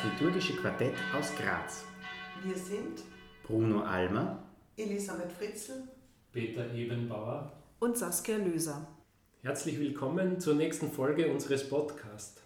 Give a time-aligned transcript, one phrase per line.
[0.00, 1.84] das liturgische Quartett aus Graz.
[2.42, 3.02] Wir sind
[3.42, 4.42] Bruno Almer,
[4.76, 5.88] Elisabeth Fritzl,
[6.32, 8.86] Peter Ebenbauer und Saskia Löser.
[9.42, 12.40] Herzlich willkommen zur nächsten Folge unseres Podcasts.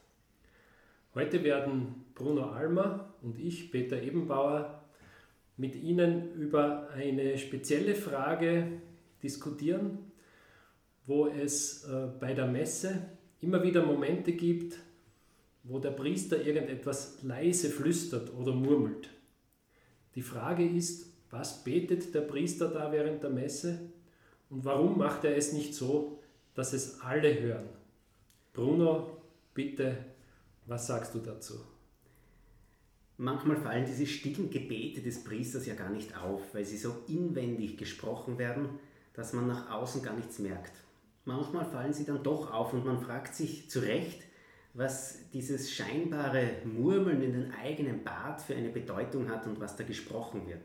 [1.15, 4.83] Heute werden Bruno Almer und ich, Peter Ebenbauer,
[5.57, 8.81] mit Ihnen über eine spezielle Frage
[9.23, 10.11] diskutieren,
[11.07, 13.11] wo es äh, bei der Messe
[13.41, 14.77] immer wieder Momente gibt,
[15.65, 19.09] wo der Priester irgendetwas leise flüstert oder murmelt.
[20.15, 23.81] Die Frage ist, was betet der Priester da während der Messe
[24.51, 26.21] und warum macht er es nicht so,
[26.55, 27.69] dass es alle hören?
[28.53, 29.17] Bruno,
[29.55, 29.97] bitte,
[30.67, 31.55] was sagst du dazu?
[33.17, 37.79] Manchmal fallen diese stillen Gebete des Priesters ja gar nicht auf, weil sie so inwendig
[37.79, 38.69] gesprochen werden,
[39.15, 40.73] dass man nach außen gar nichts merkt.
[41.25, 44.23] Manchmal fallen sie dann doch auf und man fragt sich zu Recht,
[44.75, 49.85] was dieses scheinbare Murmeln in den eigenen Bart für eine Bedeutung hat und was da
[49.85, 50.63] gesprochen wird.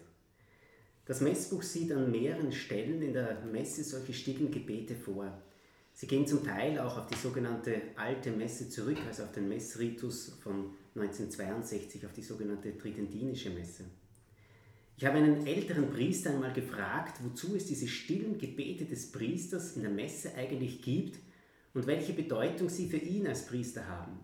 [1.06, 5.32] Das Messbuch sieht an mehreren Stellen in der Messe solche stillen Gebete vor.
[5.94, 10.38] Sie gehen zum Teil auch auf die sogenannte alte Messe zurück, also auf den Messritus
[10.42, 13.86] von 1962, auf die sogenannte Tridentinische Messe.
[14.98, 19.84] Ich habe einen älteren Priester einmal gefragt, wozu es diese stillen Gebete des Priesters in
[19.84, 21.20] der Messe eigentlich gibt
[21.74, 24.20] und welche Bedeutung sie für ihn als Priester haben.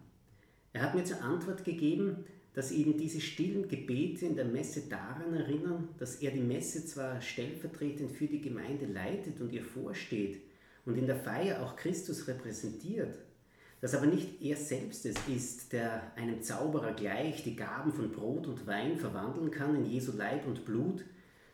[0.73, 5.33] Er hat mir zur Antwort gegeben, dass ihn diese stillen Gebete in der Messe daran
[5.33, 10.41] erinnern, dass er die Messe zwar stellvertretend für die Gemeinde leitet und ihr vorsteht
[10.85, 13.17] und in der Feier auch Christus repräsentiert,
[13.81, 18.47] dass aber nicht er selbst es ist, der einem Zauberer gleich die Gaben von Brot
[18.47, 21.03] und Wein verwandeln kann in Jesu Leib und Blut,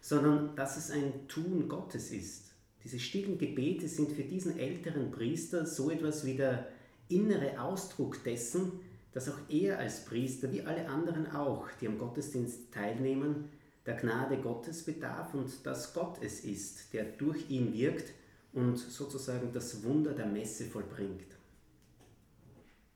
[0.01, 2.50] sondern dass es ein Tun Gottes ist.
[2.83, 6.67] Diese stillen Gebete sind für diesen älteren Priester so etwas wie der
[7.09, 8.79] innere Ausdruck dessen,
[9.13, 13.49] dass auch er als Priester, wie alle anderen auch, die am Gottesdienst teilnehmen,
[13.85, 18.13] der Gnade Gottes bedarf und dass Gott es ist, der durch ihn wirkt
[18.53, 21.37] und sozusagen das Wunder der Messe vollbringt.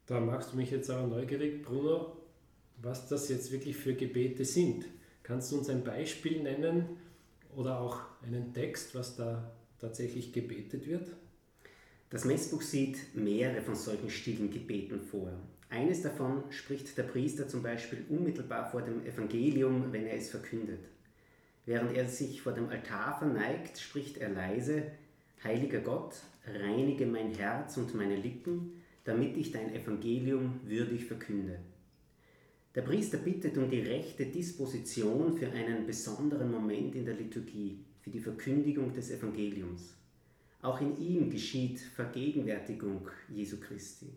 [0.06, 2.17] Da machst du mich jetzt aber neugierig, Bruno,
[2.81, 4.85] was das jetzt wirklich für Gebete sind.
[5.23, 6.97] Kannst du uns ein Beispiel nennen
[7.56, 11.08] oder auch einen Text, was da tatsächlich gebetet wird?
[12.09, 15.31] Das Messbuch sieht mehrere von solchen stillen Gebeten vor.
[15.69, 20.80] Eines davon spricht der Priester zum Beispiel unmittelbar vor dem Evangelium, wenn er es verkündet.
[21.66, 24.84] Während er sich vor dem Altar verneigt, spricht er leise,
[25.44, 26.16] Heiliger Gott,
[26.47, 31.59] reinige mein Herz und meine Lippen, damit ich dein Evangelium würdig verkünde.
[32.75, 38.11] Der Priester bittet um die rechte Disposition für einen besonderen Moment in der Liturgie für
[38.11, 39.95] die Verkündigung des Evangeliums.
[40.61, 44.13] Auch in ihm geschieht Vergegenwärtigung Jesu Christi.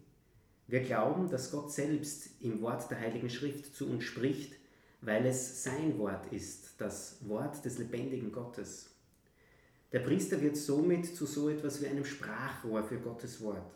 [0.67, 4.57] Wir glauben, dass Gott selbst im Wort der Heiligen Schrift zu uns spricht,
[5.01, 8.91] weil es sein Wort ist, das Wort des lebendigen Gottes.
[9.93, 13.73] Der Priester wird somit zu so etwas wie einem Sprachrohr für Gottes Wort.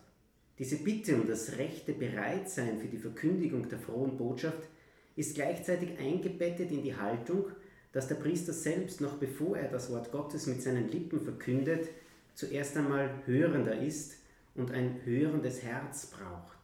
[0.59, 4.69] Diese Bitte um das rechte Bereitsein für die Verkündigung der frohen Botschaft
[5.17, 7.47] ist gleichzeitig eingebettet in die Haltung,
[7.93, 11.89] dass der Priester selbst, noch bevor er das Wort Gottes mit seinen Lippen verkündet,
[12.35, 14.15] zuerst einmal hörender ist
[14.55, 16.59] und ein hörendes Herz braucht.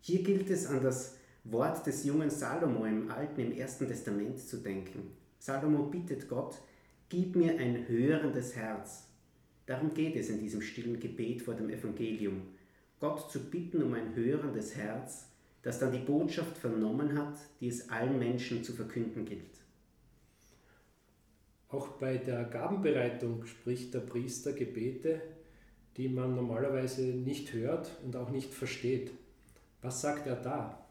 [0.00, 4.58] Hier gilt es an das Wort des jungen Salomo im Alten, im Ersten Testament zu
[4.58, 5.12] denken.
[5.38, 6.56] Salomo bittet Gott,
[7.08, 9.04] gib mir ein hörendes Herz.
[9.66, 12.42] Darum geht es in diesem stillen Gebet vor dem Evangelium.
[12.98, 15.26] Gott zu bitten um ein hörendes Herz,
[15.62, 19.59] das dann die Botschaft vernommen hat, die es allen Menschen zu verkünden gilt.
[21.70, 25.22] Auch bei der Gabenbereitung spricht der Priester Gebete,
[25.96, 29.12] die man normalerweise nicht hört und auch nicht versteht.
[29.80, 30.84] Was sagt er da?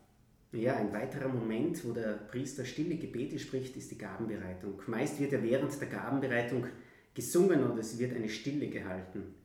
[0.53, 4.81] Ja, ein weiterer Moment, wo der Priester stille Gebete spricht, ist die Gabenbereitung.
[4.87, 6.65] Meist wird ja während der Gabenbereitung
[7.13, 9.35] gesungen oder es wird eine Stille gehalten.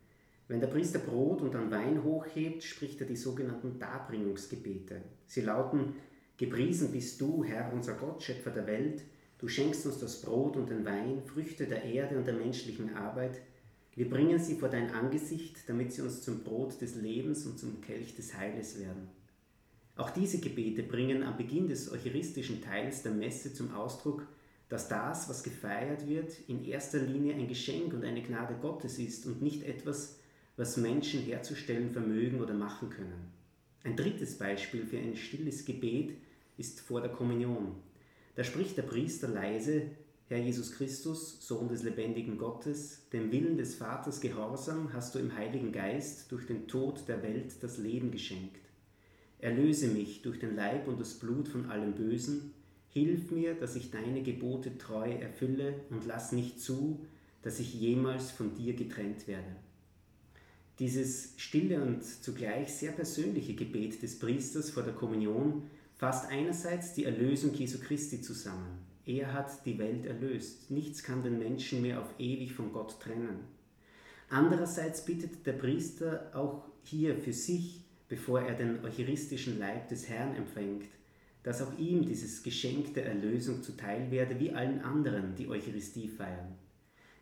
[0.47, 5.03] Wenn der Priester Brot und dann Wein hochhebt, spricht er die sogenannten Darbringungsgebete.
[5.27, 5.95] Sie lauten,
[6.37, 9.03] Gepriesen bist du, Herr unser Gott, Schöpfer der Welt,
[9.39, 13.41] Du schenkst uns das Brot und den Wein, Früchte der Erde und der menschlichen Arbeit.
[13.95, 17.81] Wir bringen sie vor dein Angesicht, damit sie uns zum Brot des Lebens und zum
[17.81, 19.09] Kelch des Heiles werden.
[19.97, 24.27] Auch diese Gebete bringen am Beginn des eucharistischen Teils der Messe zum Ausdruck,
[24.69, 29.27] dass das, was gefeiert wird, in erster Linie ein Geschenk und eine Gnade Gottes ist
[29.27, 30.19] und nicht etwas,
[30.57, 33.31] was Menschen herzustellen vermögen oder machen können.
[33.85, 36.17] Ein drittes Beispiel für ein stilles Gebet
[36.57, 37.77] ist vor der Kommunion.
[38.35, 39.83] Da spricht der Priester leise,
[40.29, 45.37] Herr Jesus Christus, Sohn des lebendigen Gottes, dem Willen des Vaters gehorsam hast du im
[45.37, 48.61] Heiligen Geist durch den Tod der Welt das Leben geschenkt.
[49.39, 52.55] Erlöse mich durch den Leib und das Blut von allem Bösen,
[52.95, 57.05] Hilf mir, dass ich deine Gebote treu erfülle und lass nicht zu,
[57.43, 59.57] dass ich jemals von dir getrennt werde.
[60.79, 65.65] Dieses stille und zugleich sehr persönliche Gebet des Priesters vor der Kommunion
[66.05, 68.85] fasst einerseits die Erlösung Jesu Christi zusammen.
[69.07, 70.71] Er hat die Welt erlöst.
[70.71, 73.39] Nichts kann den Menschen mehr auf ewig von Gott trennen.
[74.29, 80.37] Andererseits bittet der Priester auch hier für sich, bevor er den eucharistischen Leib des Herrn
[80.37, 80.85] empfängt,
[81.43, 86.59] dass auch ihm dieses Geschenk der Erlösung zuteil werde, wie allen anderen, die Eucharistie feiern.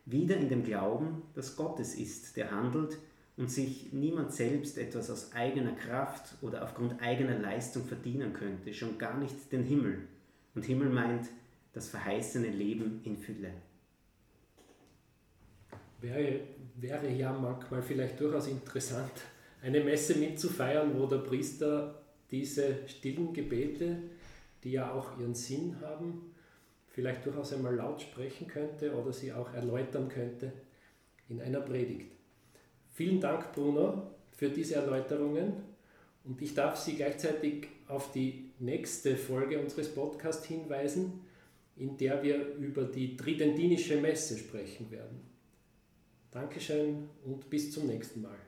[0.07, 2.99] Wieder in dem Glauben, dass Gott es ist, der handelt
[3.37, 8.99] und sich niemand selbst etwas aus eigener Kraft oder aufgrund eigener Leistung verdienen könnte, schon
[8.99, 10.01] gar nicht den Himmel.
[10.55, 11.29] Und Himmel meint
[11.73, 13.53] das verheißene Leben in Fülle.
[16.01, 16.41] Wäre,
[16.77, 19.13] wäre ja manchmal vielleicht durchaus interessant,
[19.63, 23.97] eine Messe mitzufeiern, wo der Priester diese stillen Gebete,
[24.65, 26.33] die ja auch ihren Sinn haben,
[26.89, 30.53] vielleicht durchaus einmal laut sprechen könnte oder sie auch erläutern könnte
[31.29, 32.13] in einer Predigt.
[32.93, 34.03] Vielen Dank, Bruno,
[34.33, 35.55] für diese Erläuterungen
[36.25, 41.21] und ich darf Sie gleichzeitig auf die nächste Folge unseres Podcasts hinweisen,
[41.77, 45.21] in der wir über die Tridentinische Messe sprechen werden.
[46.31, 48.39] Dankeschön und bis zum nächsten Mal.